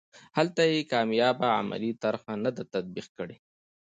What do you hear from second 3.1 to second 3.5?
کړې.